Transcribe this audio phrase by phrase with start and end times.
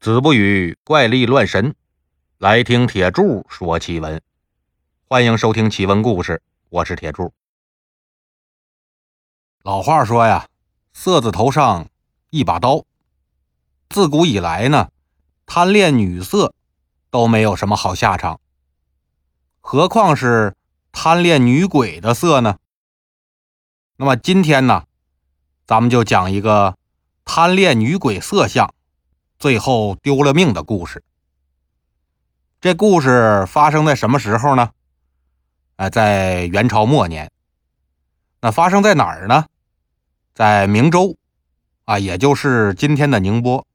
[0.00, 1.74] 子不语怪力乱神，
[2.38, 4.22] 来听铁柱说奇闻。
[5.04, 7.34] 欢迎收听奇闻故事，我是铁柱。
[9.62, 10.48] 老话说呀，
[10.94, 11.90] 色字头上
[12.30, 12.86] 一把刀。
[13.90, 14.88] 自古以来呢，
[15.44, 16.54] 贪恋女色
[17.10, 18.40] 都没有什么好下场，
[19.60, 20.56] 何况是
[20.92, 22.56] 贪恋女鬼的色呢？
[23.96, 24.86] 那么今天呢，
[25.66, 26.78] 咱们就讲一个
[27.26, 28.74] 贪恋女鬼色相。
[29.40, 31.02] 最后丢了命的故事。
[32.60, 34.72] 这故事发生在什么时候呢？
[35.76, 37.32] 哎，在元朝末年。
[38.42, 39.46] 那发生在哪儿呢？
[40.34, 41.16] 在明州，
[41.86, 43.66] 啊，也就是今天的宁波。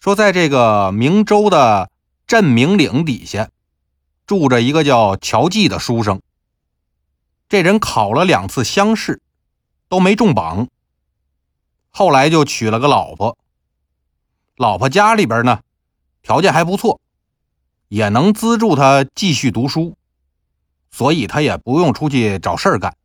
[0.00, 1.90] 说在这个明州的
[2.26, 3.50] 镇明岭底下，
[4.26, 6.22] 住着一个叫乔记的书生。
[7.50, 9.20] 这人考了两次乡试，
[9.90, 10.68] 都没中榜。
[11.90, 13.36] 后来就娶了个老婆。
[14.56, 15.60] 老婆家里边呢，
[16.22, 16.98] 条件还不错，
[17.88, 19.98] 也能资助他继续读书，
[20.90, 22.96] 所以他也不用出去找事儿干。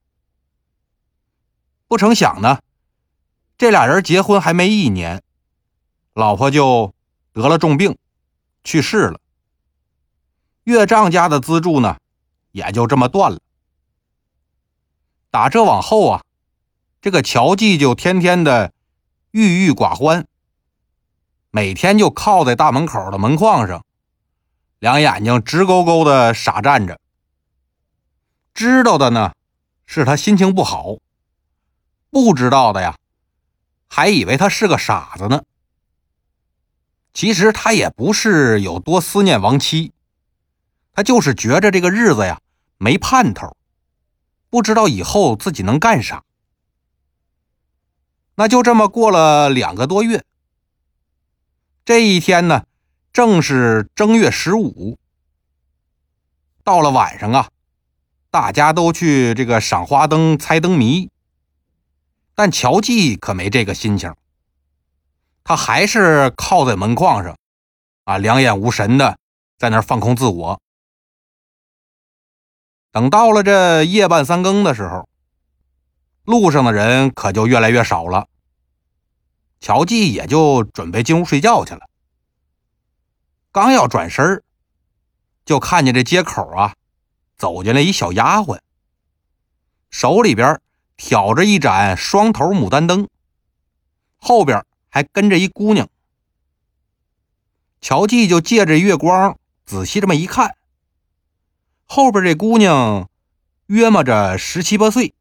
[1.89, 2.61] 不成想呢，
[3.57, 5.21] 这俩人结婚还没一年，
[6.13, 6.93] 老婆就
[7.33, 7.97] 得了重病，
[8.63, 9.19] 去世了。
[10.63, 11.97] 岳丈家的资助呢，
[12.53, 13.39] 也就这么断了。
[15.29, 16.23] 打这往后啊，
[17.01, 18.71] 这个乔记就天天的
[19.31, 20.25] 郁郁寡欢。
[21.53, 23.85] 每天就靠在大门口的门框上，
[24.79, 26.97] 两眼睛直勾勾的傻站着。
[28.53, 29.33] 知道的呢，
[29.85, 31.01] 是他心情不好；
[32.09, 32.97] 不知道的呀，
[33.89, 35.43] 还以为他是个傻子呢。
[37.13, 39.91] 其实他也不是有多思念亡妻，
[40.93, 42.39] 他就是觉着这个日子呀
[42.77, 43.57] 没盼头，
[44.49, 46.23] 不知道以后自己能干啥。
[48.35, 50.23] 那就这么过了两个多月。
[51.91, 52.63] 这一天呢，
[53.11, 54.97] 正是正月十五。
[56.63, 57.49] 到了晚上啊，
[58.29, 61.09] 大家都去这个赏花灯、猜灯谜。
[62.33, 64.15] 但乔记可没这个心情，
[65.43, 67.35] 他还是靠在门框上，
[68.05, 69.17] 啊，两眼无神的
[69.57, 70.61] 在那儿放空自我。
[72.93, 75.09] 等到了这夜半三更的时候，
[76.23, 78.29] 路上的人可就越来越少了。
[79.59, 81.81] 乔记也就准备进屋睡觉去了。
[83.51, 84.43] 刚要转身
[85.45, 86.75] 就看见这街口啊，
[87.37, 88.59] 走进来一小丫鬟，
[89.89, 90.61] 手里边
[90.95, 93.07] 挑着一盏双头牡丹灯，
[94.17, 95.89] 后边还跟着一姑娘。
[97.81, 100.55] 乔记就借着月光仔细这么一看，
[101.85, 103.09] 后边这姑娘
[103.65, 105.13] 约摸着十七八岁，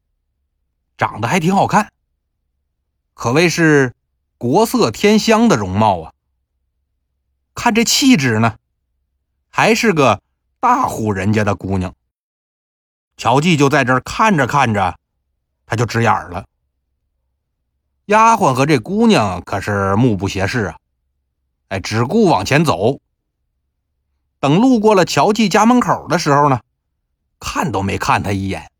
[0.97, 1.91] 长得还挺好看，
[3.13, 3.93] 可谓是。
[4.37, 6.13] 国色天香的容貌啊，
[7.63, 8.57] 看这气质呢，
[9.51, 10.23] 还是个
[10.59, 11.93] 大户人家的姑娘。
[13.17, 14.97] 乔记就在这儿看着看着，
[15.67, 16.47] 他就直眼了。
[18.05, 20.79] 丫鬟和这姑娘可是目不斜视啊，
[21.67, 22.99] 哎，只顾往前走。
[24.39, 26.61] 等路过了乔记家门口的时候呢，
[27.39, 28.71] 看都没看他一眼。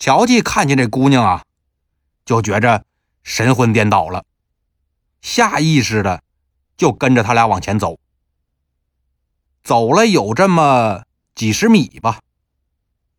[0.00, 1.44] 乔记看见这姑娘啊，
[2.24, 2.84] 就觉着
[3.22, 4.24] 神魂颠倒了。
[5.22, 6.24] 下意识的
[6.80, 8.00] 就跟着他俩往前走，
[9.62, 11.04] 走了有这么
[11.34, 12.20] 几十米吧，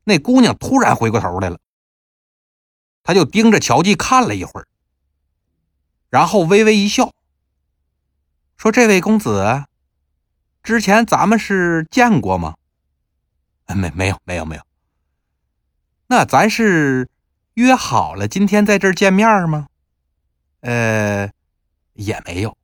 [0.03, 1.59] 那姑娘突然回过头来了，
[3.03, 4.67] 他就盯着乔季看了一会儿，
[6.09, 7.13] 然后微微一笑，
[8.57, 9.65] 说：“这位公子，
[10.63, 12.55] 之前咱们是见过吗
[13.75, 14.63] ？”“没，没有，没有，没有。
[16.09, 17.07] ”“那咱是
[17.53, 19.67] 约好了今天在这儿见面吗
[20.61, 21.29] ？”“呃。”
[21.93, 22.57] 也没有。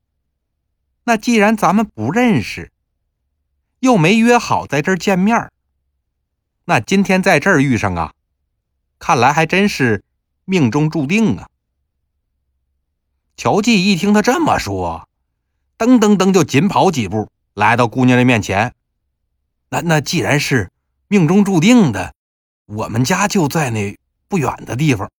[1.08, 2.70] 那既然咱们不认识，
[3.80, 5.50] 又没约好在这儿见面
[6.66, 8.14] 那今天在这儿遇上啊，
[9.00, 10.04] 看来还真是
[10.44, 11.48] 命中注定啊。
[13.38, 15.08] 乔记一听他这么说，
[15.78, 18.74] 噔噔噔就紧跑几步来到姑娘的面前。
[19.70, 20.70] 那那既然是
[21.08, 22.14] 命中注定的，
[22.66, 25.10] 我们家就在那不远的地方。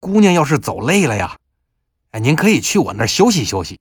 [0.00, 1.38] 姑娘要是走累了呀。
[2.10, 3.80] 哎，您可以去我那儿休息休息。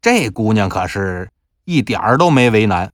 [0.00, 1.30] 这姑娘可是
[1.64, 2.92] 一点儿都没为难，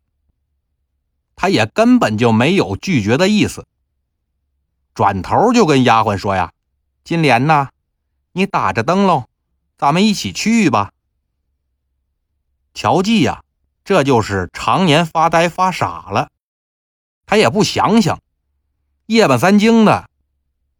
[1.36, 3.66] 她也根本就没有拒绝的意思，
[4.94, 6.52] 转头就跟丫鬟说：“呀，
[7.04, 7.68] 金莲呐，
[8.32, 9.28] 你打着灯笼，
[9.76, 10.92] 咱们一起去吧。”
[12.72, 13.42] 乔记呀，
[13.84, 16.30] 这就是常年发呆发傻了，
[17.26, 18.20] 他也不想想，
[19.06, 20.08] 夜半三更的，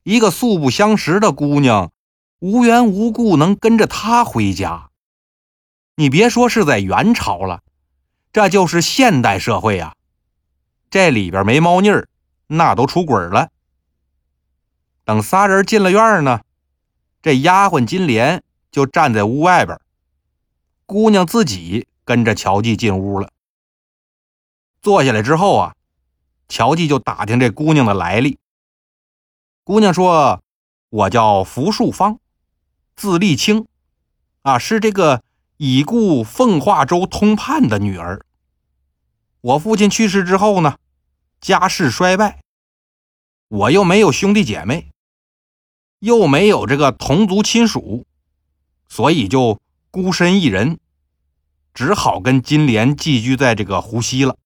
[0.03, 1.93] 一个素不相识的姑娘。
[2.41, 4.91] 无缘无故能跟着他回家，
[5.97, 7.63] 你别说是在元朝了，
[8.33, 9.95] 这就是现代社会呀，
[10.91, 12.09] 这里边没猫腻儿，
[12.49, 13.51] 那都出轨了。
[15.05, 16.41] 等仨人进了院呢，
[17.23, 18.43] 这丫鬟金莲
[18.73, 19.79] 就站在屋外边，
[20.85, 23.31] 姑娘自己跟着乔记进屋了。
[24.83, 25.75] 坐下来之后啊，
[26.49, 28.41] 乔记就打听这姑娘的来历。
[29.63, 30.43] 姑娘说
[30.91, 32.19] ：“我叫福树芳，
[32.97, 33.69] 字丽清，
[34.43, 35.23] 啊，是这个。”
[35.57, 38.27] 已故奉化州通判的女儿。
[39.41, 40.79] 我父亲去世之后呢，
[41.41, 42.41] 家世衰败，
[43.49, 44.91] 我又没有兄弟姐妹，
[46.01, 48.05] 又没有这个同族亲属，
[48.89, 49.61] 所以就
[49.93, 50.81] 孤身一人，
[51.73, 54.37] 只好跟金莲寄居在这个湖西了。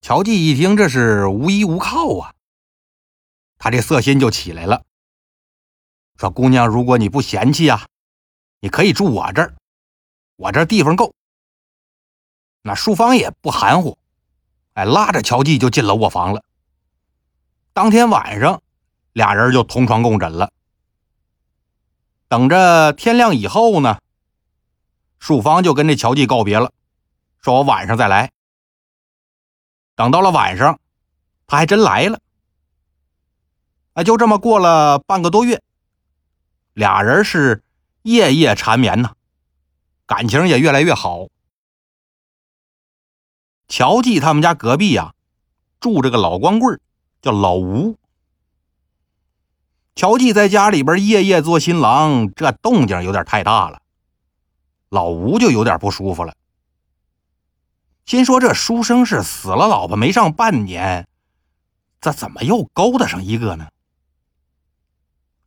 [0.00, 2.34] 乔记一听，这是无依无靠啊，
[3.58, 4.84] 他这色心就起来了，
[6.16, 7.88] 说：“姑娘，如果你不嫌弃呀。”
[8.60, 9.54] 你可以住我这儿，
[10.36, 11.14] 我这地方够。
[12.62, 13.96] 那淑芳也不含糊，
[14.74, 16.42] 哎，拉着乔记就进了卧房了。
[17.72, 18.60] 当天晚上，
[19.12, 20.50] 俩人就同床共枕了。
[22.26, 24.00] 等着天亮以后呢，
[25.20, 26.72] 淑芳就跟这乔记告别了，
[27.40, 28.32] 说我晚上再来。
[29.94, 30.80] 等到了晚上，
[31.46, 32.18] 他还真来了。
[33.92, 35.62] 哎，就这么过了半个多月，
[36.74, 37.62] 俩人是。
[38.02, 39.12] 夜夜缠绵呐，
[40.06, 41.28] 感情也越来越好。
[43.66, 45.14] 乔记他们家隔壁呀，
[45.80, 46.80] 住着个老光棍
[47.20, 47.98] 叫老吴。
[49.94, 53.82] 乔记在家里边夜夜做新郎，这动静有点太大了，
[54.88, 56.34] 老吴就有点不舒服了，
[58.06, 61.06] 心说这书生是死了老婆没上半年，
[62.00, 63.68] 这怎么又勾搭上一个呢？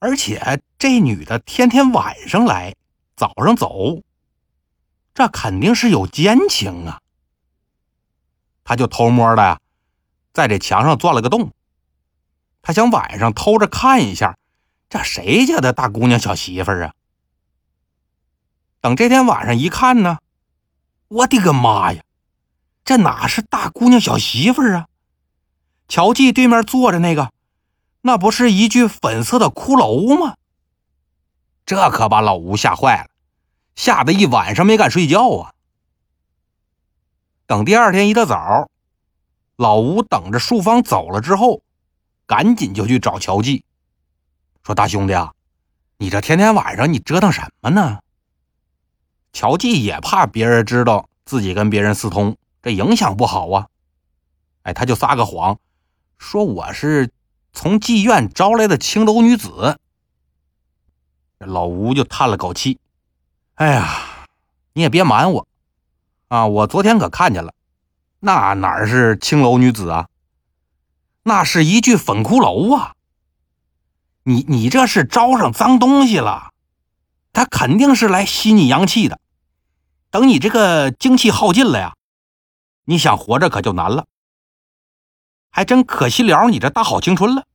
[0.02, 2.74] 而且这女的天天晚上来，
[3.16, 4.02] 早上走，
[5.14, 7.00] 这肯定是有奸情啊！
[8.64, 9.60] 他就偷摸的呀，
[10.34, 11.52] 在这墙上钻了个洞，
[12.64, 14.36] 他想晚上偷着看一下，
[14.90, 16.96] 这谁家的大姑娘小媳妇啊？
[18.80, 20.18] 等这天晚上一看呢，
[21.10, 22.02] 我的个妈呀，
[22.84, 24.88] 这哪是大姑娘小媳妇啊？
[25.88, 27.32] 乔记对面坐着那个。
[28.02, 30.36] 那不是一具粉色的骷髅吗？
[31.66, 33.10] 这可把老吴吓坏了，
[33.76, 35.54] 吓得一晚上没敢睡觉啊。
[37.46, 38.70] 等第二天一大早，
[39.56, 41.62] 老吴等着淑芳走了之后，
[42.26, 43.64] 赶紧就去找乔记，
[44.64, 45.34] 说：“大兄弟啊，
[45.98, 48.00] 你这天天晚上你折腾什么呢？”
[49.32, 53.68] 乔记也怕别人知道自己跟别人私通，这影响不好啊。
[54.64, 55.60] 哎，他就撒个谎，
[56.18, 57.12] 说我是。
[57.54, 59.78] 从妓院招来的青楼女子，
[61.40, 62.80] 老吴就叹了口气
[63.56, 64.28] ：“哎呀，
[64.74, 65.48] 你也别瞒我
[66.30, 66.48] 啊！
[66.48, 67.54] 我昨天可看见了，
[68.20, 70.08] 那哪是青楼女子啊？
[71.24, 72.96] 那是一具粉骷髅啊！
[74.24, 76.52] 你你这是招上脏东西了，
[77.34, 79.20] 他肯定是来吸你阳气的。
[80.10, 81.96] 等你这个精气耗尽了呀，
[82.86, 84.06] 你想活着可就难了。”
[85.52, 87.46] 还真可惜了你这大好青春了。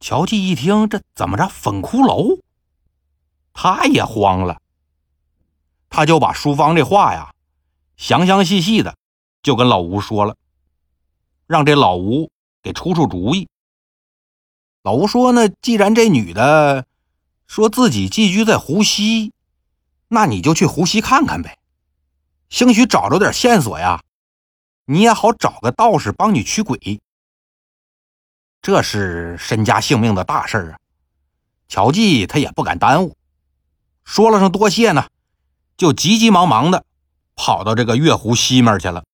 [0.00, 1.48] 乔记一听，这怎么着？
[1.48, 2.40] 粉骷髅，
[3.52, 4.60] 他也慌了。
[5.88, 7.32] 他就把淑芳这话呀，
[7.96, 8.96] 详详细细的
[9.42, 10.36] 就跟老吴说了，
[11.46, 12.30] 让这老吴
[12.62, 13.48] 给出出主意。
[14.82, 16.86] 老吴说呢，既然这女的
[17.46, 19.32] 说自己寄居在湖西，
[20.08, 21.58] 那你就去湖西看看呗，
[22.50, 24.02] 兴许找着点线索呀。
[24.90, 26.98] 你也好找个道士帮你驱鬼，
[28.62, 30.78] 这是身家性命的大事啊！
[31.68, 33.14] 乔记他也不敢耽误，
[34.02, 35.06] 说了声多谢呢，
[35.76, 36.86] 就急急忙忙的
[37.36, 39.04] 跑到这个月湖西面去了。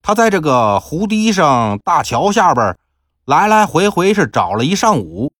[0.00, 2.78] 他在这个湖堤上、大桥下边
[3.26, 5.30] 来来回回是找了一上午，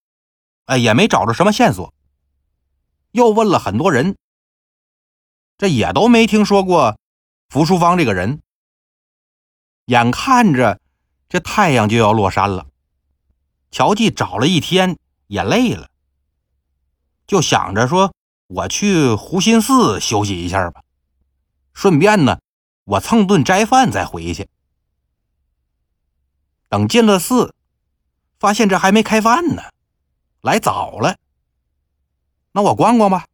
[0.66, 1.95] 哎，也没找着什么线索。
[3.12, 4.19] 又问了很多人，
[5.57, 6.99] 这也都没听说过
[7.49, 8.43] 福淑芳这个人。
[9.87, 10.81] 眼看着
[11.29, 12.67] 这太阳就要落山了，
[13.71, 15.91] 乔记找了一天也累了，
[17.26, 18.14] 就想着说
[18.49, 20.83] ：“我去湖心寺休息一下吧，
[21.75, 22.38] 顺便呢，
[22.85, 24.49] 我蹭顿斋饭再回去。”
[26.71, 27.55] 等进了寺，
[28.38, 29.62] 发现这还没开饭呢，
[30.41, 31.17] 来早了。
[32.53, 33.26] 那我逛逛吧。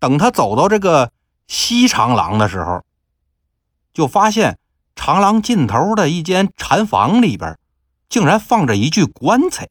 [0.00, 1.12] 等他走到这个
[1.46, 2.84] 西长廊的时候，
[3.92, 4.58] 就发现。
[4.94, 7.58] 长廊尽头的一间禅房里边，
[8.08, 9.68] 竟然放着一具棺材，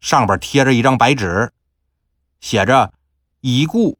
[0.00, 1.52] 上边贴着一张白纸，
[2.40, 2.92] 写着
[3.40, 3.98] 已故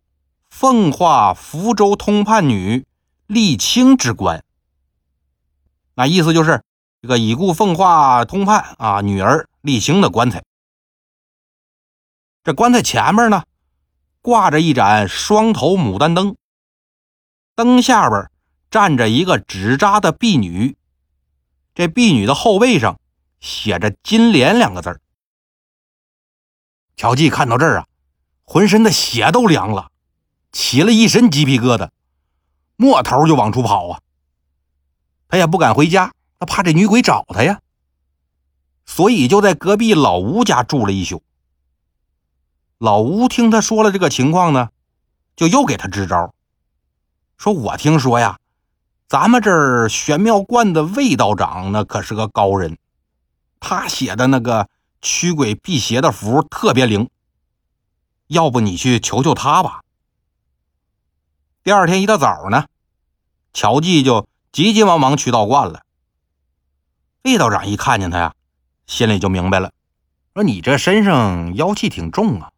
[0.49, 2.87] 奉化福州通判女
[3.27, 4.45] 丽清之棺。
[5.95, 6.63] 那意思就是
[7.03, 10.43] 这个已故奉化通判啊女儿丽清的棺材。
[12.45, 13.43] 这棺材前面呢，
[14.23, 16.37] 挂着一盏双头牡丹灯，
[17.55, 18.31] 灯下边
[18.71, 20.77] 站着一个纸扎的婢女，
[21.75, 23.01] 这婢女的后背上
[23.41, 25.01] 写着“金莲”两个字儿。
[26.97, 27.87] 乔记看到这儿啊，
[28.45, 29.91] 浑身的血都凉了，
[30.53, 31.91] 起了一身鸡皮疙瘩，
[32.77, 34.01] 摸头就往出跑啊。
[35.29, 37.61] 他也不敢回家，他怕这女鬼找他呀，
[38.85, 41.23] 所以就在隔壁老吴家住了一宿。
[42.79, 44.71] 老吴听他说了这个情况呢，
[45.37, 46.35] 就又给他支招，
[47.37, 48.39] 说：“我听说呀，
[49.09, 52.79] 咱们这儿玄妙观的魏道长那可是个高人，
[53.59, 54.69] 他写的那个。”
[55.01, 57.09] 驱鬼辟邪的符特别灵，
[58.27, 59.85] 要不你去求求他吧。
[61.63, 62.67] 第二天一大早呢，
[63.53, 65.85] 乔记就急急忙忙去道观了。
[67.23, 68.35] 魏道长一看见他呀，
[68.89, 69.73] 心里就明白了，
[70.35, 72.51] 说：“你这身上妖气挺重啊，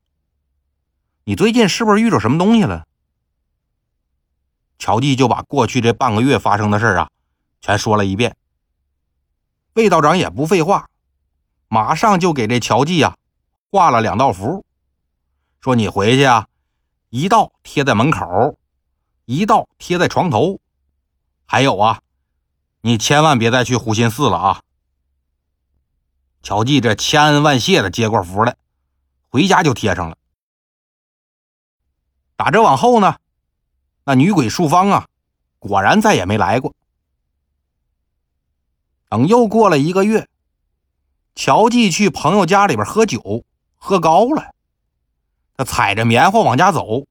[1.24, 2.86] 你最近是不是遇着什么东西了？”
[4.80, 7.10] 乔记就把过去这半个月发生的事啊，
[7.60, 8.34] 全说了一遍。
[9.74, 10.88] 魏道长也不废话。
[11.68, 13.16] 马上就给这乔记啊
[13.70, 14.64] 画了两道符，
[15.60, 16.48] 说你回去啊，
[17.10, 18.58] 一道贴在门口，
[19.26, 20.58] 一道贴在床头。
[21.46, 22.00] 还有啊，
[22.80, 24.62] 你千万别再去湖心寺了啊！
[26.42, 28.56] 乔记这千恩万谢的接过符来，
[29.28, 30.16] 回家就贴上了。
[32.34, 33.16] 打这往后呢，
[34.10, 35.06] 那女鬼淑芳啊，
[35.60, 36.74] 果然再也没来过。
[39.08, 40.28] 等又过了一个月。
[41.36, 43.44] 乔记去朋友家里边喝酒，
[43.76, 44.52] 喝高了，
[45.56, 47.06] 他踩着棉花往家走，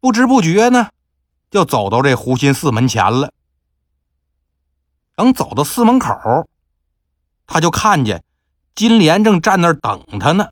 [0.00, 0.90] 不知不觉呢，
[1.48, 3.32] 就走到这湖心寺门前了。
[5.14, 6.48] 等走到寺门口，
[7.46, 8.24] 他就看见
[8.74, 10.48] 金莲正站那儿等他呢。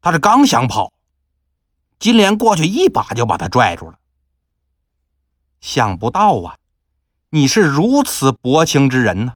[0.00, 0.92] 他这刚想跑，
[2.02, 3.96] 金莲过去一把就把他拽住了。
[5.60, 6.56] 想不到啊，
[7.30, 9.34] 你是如此薄情之人呢。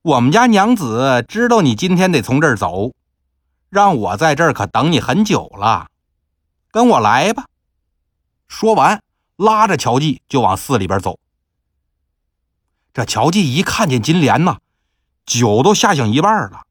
[0.00, 2.94] 我们家娘子知道你今天得从这儿走，
[3.68, 5.88] 让我在这儿可等你很久了，
[6.70, 7.44] 跟我来吧。
[8.48, 9.02] 说完，
[9.36, 11.18] 拉着乔记就往寺里边走。
[12.94, 14.56] 这乔记一看见金莲呐，
[15.26, 16.62] 酒都吓醒一半了，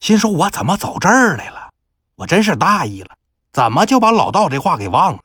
[0.00, 1.70] 心说：“我怎么走这儿来了？
[2.16, 3.16] 我真是大意了，
[3.52, 5.20] 怎么就把老道这话给忘了？”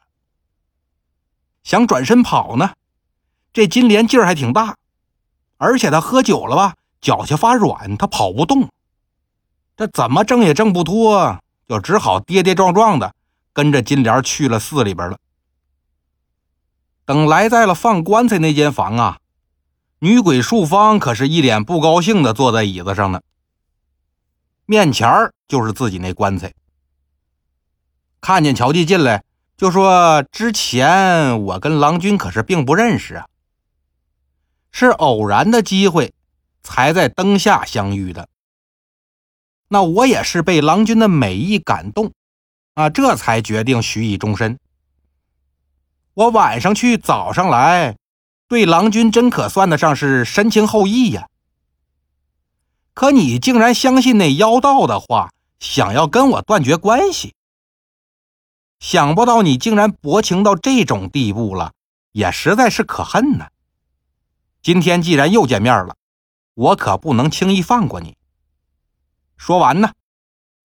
[1.64, 2.74] 想转身跑呢，
[3.52, 4.78] 这金莲劲儿还挺大，
[5.58, 6.76] 而且他喝酒了吧？
[7.02, 8.70] 脚下发软，他跑不动，
[9.78, 13.14] 这怎么挣也挣不脱，就只好跌跌撞撞的
[13.54, 15.20] 跟着金莲去了寺里边了。
[17.06, 19.20] 等来在了放棺材那间房啊，
[20.00, 23.22] 女鬼淑芳可是一脸不高兴的坐在椅子上呢，
[24.66, 26.54] 面前就是自己那棺材。
[28.26, 29.24] 看见乔记进来，
[29.56, 33.28] 就说：“之前我跟郎君可是并不认识啊，
[34.72, 36.12] 是偶然的机会。”
[36.64, 38.28] 才在灯下相遇的，
[39.68, 42.12] 那我也是被郎君的美意感动，
[42.74, 44.58] 啊，这才决定许以终身。
[46.16, 47.98] 我晚上去，早上来，
[48.48, 51.28] 对郎君真可算得上是深情厚谊呀。
[52.96, 55.30] 可你竟然相信那妖道的话，
[55.60, 57.36] 想要跟我断绝关系，
[58.80, 61.74] 想不到你竟然薄情到这种地步了，
[62.12, 63.48] 也实在是可恨呢。
[64.62, 65.96] 今天既然又见面了。
[66.56, 68.16] 我可不能轻易放过你。
[69.36, 69.92] 说完呢，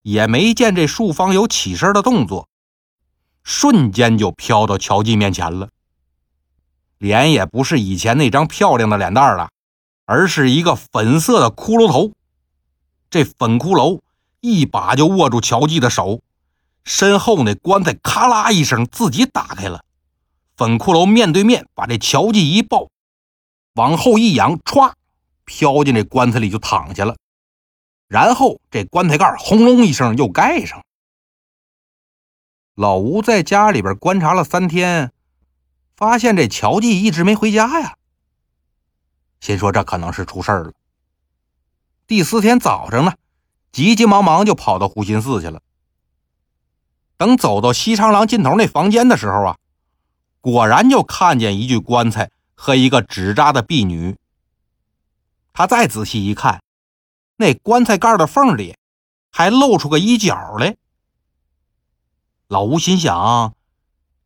[0.03, 2.49] 也没见这树方有起身的动作，
[3.43, 5.71] 瞬间就飘到乔记面前了。
[6.99, 9.51] 脸也不是以前那张漂亮的脸蛋了，
[10.05, 12.13] 而是一个粉色的骷髅头。
[13.11, 14.01] 这粉骷髅
[14.39, 16.21] 一把就握住乔记的手，
[16.85, 19.85] 身后那棺材咔啦一声自己打开了，
[20.57, 22.89] 粉骷髅面对面把这乔记一抱，
[23.75, 24.93] 往后一仰，歘。
[25.53, 27.17] 飘进这棺材里就躺下了，
[28.07, 30.85] 然后这棺材盖轰隆一声又盖上。
[32.77, 35.11] 老吴在家里边观察了三天，
[35.97, 37.97] 发现这乔记一直没回家呀，
[39.41, 40.73] 心说这可能是出事了。
[42.07, 43.15] 第四天早上呢，
[43.73, 45.61] 急急忙忙就跑到湖心寺去了。
[47.21, 49.59] 等走到西长廊尽头那房间的时候啊，
[50.41, 54.17] 果然就看见一具棺材和一个纸扎的婢女。
[55.53, 56.63] 他再仔细一看，
[57.37, 58.75] 那棺材盖的缝里
[59.31, 60.79] 还露出个衣角来。
[62.49, 63.55] 老吴心想：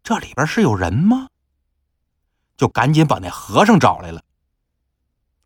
[0.05, 1.27] 这里边是有人吗？
[2.57, 4.23] 就赶紧把那和尚找来了，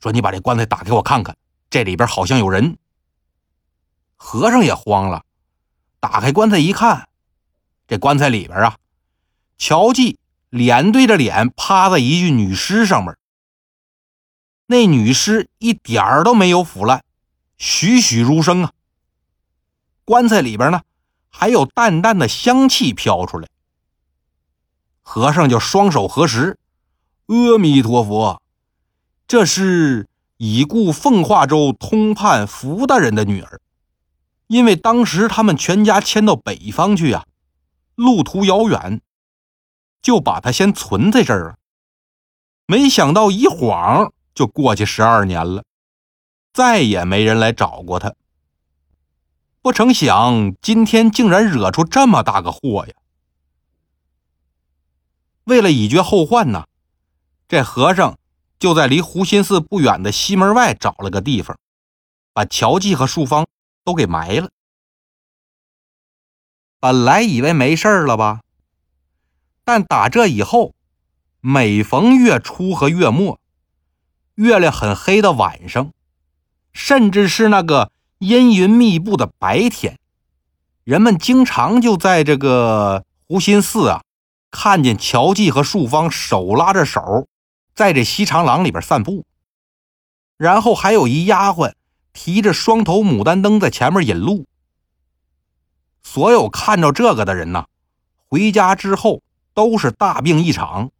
[0.01, 1.35] 说：“你把这棺材打开，我看看，
[1.71, 2.77] 这里边好像有人。”
[4.17, 5.25] 和尚也慌了，
[5.99, 7.08] 打开棺材一看，
[7.89, 8.77] 这棺材里边啊，
[9.57, 10.19] 乔继
[10.51, 13.17] 脸对着脸趴在一具女尸上面，
[14.67, 17.03] 那女尸一点儿都没有腐烂，
[17.57, 18.73] 栩栩如生啊。
[20.05, 20.83] 棺材里边呢，
[21.31, 23.49] 还有淡淡的香气飘出来。
[25.01, 26.59] 和尚就双手合十。
[27.29, 28.43] 阿弥陀佛，
[29.27, 33.61] 这是已故奉化州通判福大人的女儿。
[34.47, 37.27] 因为当时他们全家迁到北方去啊，
[37.99, 39.01] 路途遥远，
[40.01, 41.57] 就把她先存在这儿了。
[42.65, 45.65] 没想到一晃就过去十二年了，
[46.53, 48.15] 再也没人来找过他。
[49.61, 52.95] 不成想今天竟然惹出这么大个祸呀！
[55.43, 56.67] 为了以绝后患呢。
[57.49, 58.17] 这和尚
[58.61, 61.59] 就在离湖心寺不远的西门外找了个地方，
[62.33, 63.49] 把乔记和树芳
[63.83, 64.51] 都给埋了。
[66.81, 68.43] 本来以为没事了吧，
[69.65, 70.75] 但打这以后，
[71.41, 73.41] 每逢月初和月末，
[74.37, 75.91] 月亮很黑的晚上，
[76.73, 79.99] 甚至是那个阴云密布的白天，
[80.85, 84.03] 人们经常就在这个湖心寺啊，
[84.53, 87.27] 看见乔记和树芳手拉着手。
[87.75, 89.25] 在这西长廊里边散步，
[90.37, 91.75] 然后还有一丫鬟
[92.13, 94.47] 提着双头牡丹灯在前面引路。
[96.11, 97.67] 所有看着这个的人呐，
[98.29, 99.21] 回家之后
[99.53, 100.91] 都是大病一场。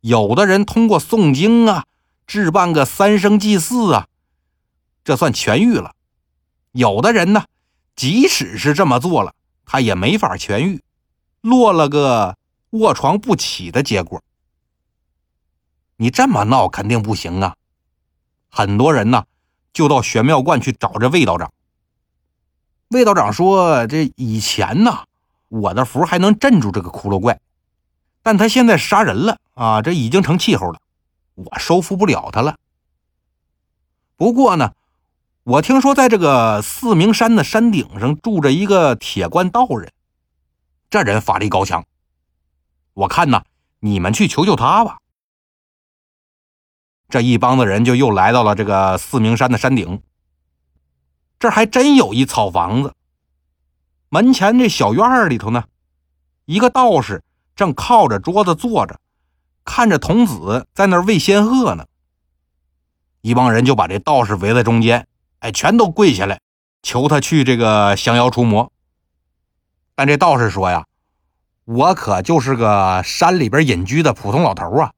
[0.00, 1.84] 有的人通过诵经啊，
[2.26, 4.08] 置办个三生祭祀啊，
[5.04, 5.92] 这算痊愈了；
[6.72, 7.44] 有的人呢，
[7.94, 10.82] 即使是这么做了，他也没法痊愈，
[11.40, 12.36] 落了个
[12.70, 14.20] 卧床不起的结果。
[15.98, 17.54] 你这么闹肯定不行啊！
[18.50, 19.26] 很多人呢
[19.72, 21.52] 就到玄妙观去找这魏道长。
[22.88, 25.04] 魏道长说：“这以前呢，
[25.48, 27.40] 我的符还能镇住这个骷髅怪，
[28.22, 30.78] 但他现在杀人了啊，这已经成气候了，
[31.34, 32.56] 我收服不了他了。
[34.16, 34.72] 不过呢，
[35.42, 39.90] 我听说在这个四明山的山顶上住着一个铁棺道人，
[40.88, 41.84] 这人法力高强，
[42.92, 43.42] 我看呢，
[43.80, 44.98] 你们去求求他吧。”
[47.08, 50.02] 这一帮子人就又来到了这个四明山的山顶。
[51.44, 52.94] 这还真有一草房子，
[54.08, 55.64] 门前这小院里头呢，
[56.46, 57.22] 一个道士
[57.54, 58.98] 正靠着桌子坐着，
[59.62, 61.84] 看着童子在那儿喂仙鹤呢。
[63.20, 65.06] 一帮人就把这道士围在中间，
[65.40, 66.40] 哎，全都跪下来
[66.82, 68.72] 求他去这个降妖除魔。
[69.94, 70.86] 但这道士说呀
[71.66, 74.94] ：“我可就是个山里边隐居的普通老头啊。”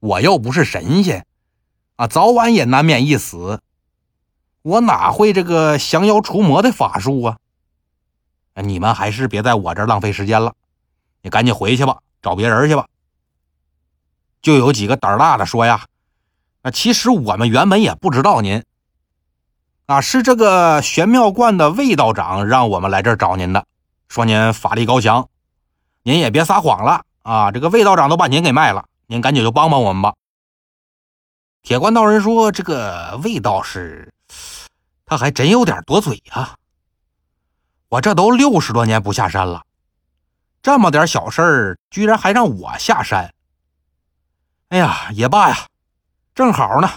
[0.00, 1.24] 我又不是神仙，
[1.94, 3.62] 啊，早晚也难免一死。
[4.62, 7.36] 我哪会这个降妖除魔的法术啊？
[8.54, 10.54] 你们还是别在我这浪费时间了，
[11.20, 12.86] 你赶紧回去吧，找别人去吧。
[14.40, 15.86] 就有几个胆儿大的说呀，
[16.62, 18.62] 啊，其实我们原本也不知道您，
[19.86, 23.66] 啊，是这个玄妙观的魏道长让我们来这儿找您的，
[24.08, 25.28] 说您法力高强，
[26.02, 28.84] 您也别撒谎了啊，这个魏道长都把您给卖了。
[29.06, 30.14] 您赶紧就帮帮我们吧。
[31.62, 34.11] 铁观道人说：“这个魏道士，
[35.12, 36.56] 他还真有点多嘴呀。
[37.90, 39.62] 我这都六十多年不下山了，
[40.62, 43.34] 这么点小事儿，居然还让我下山。
[44.70, 45.66] 哎呀，也罢呀，
[46.34, 46.90] 正好呢，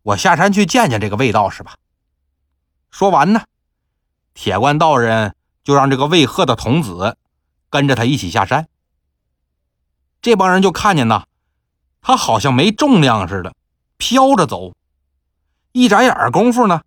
[0.00, 1.74] 我下山去见见这个魏道士吧。”
[2.90, 3.42] 说完呢，
[4.32, 7.18] 铁棺道人就让这个魏鹤的童子
[7.68, 8.66] 跟着他一起下山。
[10.22, 11.26] 这帮人就看见呐。
[12.00, 13.54] 他好像没重量似的，
[13.98, 14.74] 飘着走。
[15.72, 16.80] 一眨眼功夫呢，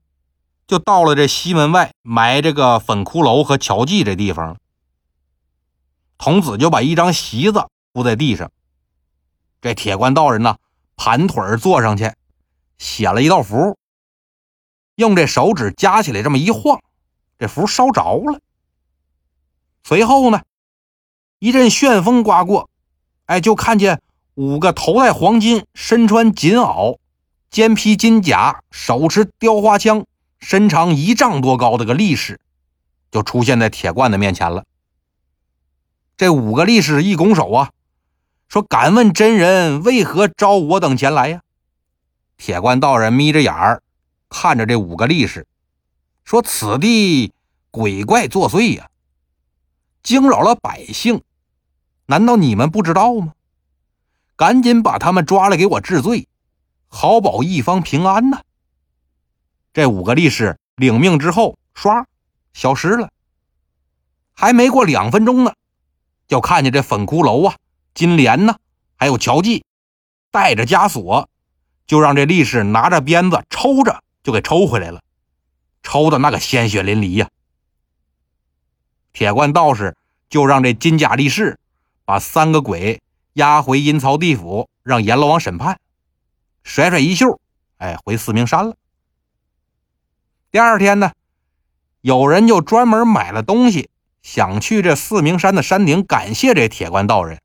[0.67, 4.57] 就到了这西门外埋这个粉骷髅和乔记这地方。
[6.17, 8.51] 童子就把一张席子铺在地上，
[9.61, 10.57] 这铁棺道人呢，
[10.95, 12.13] 盘腿坐上去，
[12.77, 13.77] 写了一道符，
[14.95, 16.81] 用这手指夹起来这么一晃，
[17.37, 18.39] 这符烧着了。
[19.83, 20.41] 随后呢，
[21.39, 22.69] 一阵旋风刮过，
[23.25, 24.01] 哎，就看见。
[24.35, 26.97] 五个头戴黄金、身穿锦袄、
[27.51, 30.07] 肩披金甲、手持雕花枪、
[30.43, 32.41] 身长一丈多高的个力士，
[33.09, 34.65] 就出现在铁罐的面前了。
[36.17, 37.71] 这五个力士一拱手啊，
[38.49, 41.41] 说：“敢问真人为何招我等前来呀？”
[42.35, 43.81] 铁罐道人眯着眼儿
[44.27, 45.47] 看着这五个力士，
[46.25, 47.31] 说：“此地
[47.71, 48.89] 鬼怪作祟呀！
[50.03, 51.21] 惊扰了百姓，
[52.07, 53.31] 难道你们不知道吗？
[54.35, 56.27] 赶紧把他们抓来给我治罪，
[56.89, 58.41] 好保一方平安呐！
[59.73, 62.05] 这五个力士领命之后，唰，
[62.53, 63.09] 消失了。
[64.33, 65.53] 还没过两分钟呢，
[66.27, 67.55] 就看见这粉骷髅啊、
[67.95, 68.57] 金莲呢，
[68.95, 69.65] 还有乔记，
[70.29, 71.27] 带着枷锁，
[71.87, 75.01] 就让这力士拿着鞭子抽着，就给抽回来了，
[75.81, 77.29] 抽的那个鲜血淋漓呀。
[79.11, 79.95] 铁罐道士
[80.29, 81.59] 就让这金甲力士
[82.05, 83.01] 把三个鬼
[83.33, 85.79] 押回阴曹地府，让阎罗王审判。
[86.63, 87.39] 甩甩衣袖，
[87.77, 88.75] 哎，回四明山了。
[90.53, 91.13] 第二天呢，
[92.01, 93.89] 有人就专门买了东西，
[94.21, 97.41] 想去这四明山的山顶感谢这铁罐道人。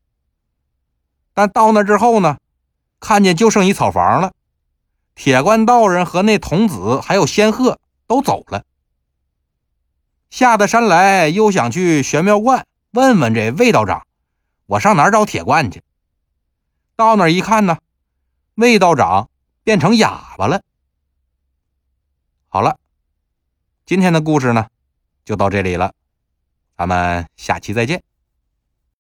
[1.33, 2.37] 但到那之后呢，
[3.01, 4.35] 看见就剩一草房了，
[5.15, 8.67] 铁罐道人和那童子还有仙鹤都走了。
[10.29, 14.07] 下得山来，又想去玄妙观问问这魏道长，
[14.67, 15.83] 我上哪儿找铁罐去？
[16.95, 17.79] 到那儿一看呢，
[18.57, 19.31] 魏道长
[19.65, 20.61] 变成哑巴了。
[22.49, 22.79] 好了，
[23.89, 24.67] 今天的故事呢，
[25.25, 25.95] 就到这里了，
[26.77, 28.03] 咱们下期再见。